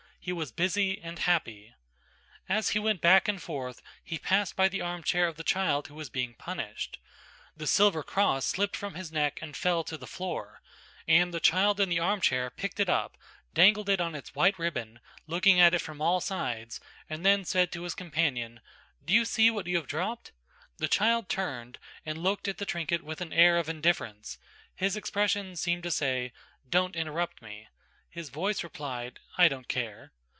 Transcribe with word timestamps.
He 0.23 0.31
was 0.31 0.51
busy 0.51 1.01
and 1.01 1.17
happy. 1.17 1.73
As 2.47 2.69
he 2.69 2.77
went 2.77 3.01
back 3.01 3.27
and 3.27 3.41
forth 3.41 3.81
he 4.03 4.19
passed 4.19 4.55
by 4.55 4.69
the 4.69 4.79
armchair 4.79 5.25
of 5.27 5.35
the 5.35 5.43
child 5.43 5.87
who 5.87 5.95
was 5.95 6.11
being 6.11 6.35
punished. 6.35 6.99
The 7.57 7.65
silver 7.65 8.03
cross 8.03 8.45
slipped 8.45 8.75
from 8.75 8.93
his 8.93 9.11
neck 9.11 9.39
and 9.41 9.57
fell 9.57 9.83
to 9.83 9.97
the 9.97 10.05
floor, 10.05 10.61
and 11.07 11.33
the 11.33 11.39
child 11.39 11.79
in 11.79 11.89
the 11.89 11.97
armchair 11.99 12.51
picked 12.51 12.79
it 12.79 12.87
up, 12.87 13.17
dangled 13.55 13.89
it 13.89 13.99
on 13.99 14.13
its 14.13 14.35
white 14.35 14.59
ribbon, 14.59 14.99
looking 15.25 15.59
at 15.59 15.73
it 15.73 15.79
from 15.81 16.03
all 16.03 16.21
sides, 16.21 16.79
and 17.09 17.25
then 17.25 17.43
said 17.43 17.71
to 17.71 17.81
his 17.81 17.95
companion: 17.95 18.59
"Do 19.03 19.13
you 19.15 19.25
see 19.25 19.49
what 19.49 19.65
you 19.65 19.77
have 19.77 19.87
dropped?" 19.87 20.33
The 20.77 20.87
child 20.87 21.29
turned 21.29 21.79
and 22.05 22.19
looked 22.19 22.47
at 22.47 22.59
the 22.59 22.65
trinket 22.67 23.01
with 23.01 23.21
an 23.21 23.33
air 23.33 23.57
of 23.57 23.67
indifference; 23.67 24.37
his 24.75 24.95
expression 24.95 25.55
seemed 25.55 25.81
to 25.81 25.89
say; 25.89 26.31
"Don't 26.69 26.95
interrupt 26.95 27.41
me," 27.41 27.69
his 28.13 28.27
voice 28.27 28.61
replied 28.61 29.17
"I 29.37 29.47
don't 29.47 29.69
care." 29.69 30.11